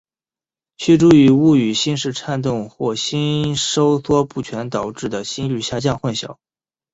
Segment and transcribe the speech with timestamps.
[0.77, 6.37] 须注意勿与心室颤动或心收缩不全导致的心率下降混淆。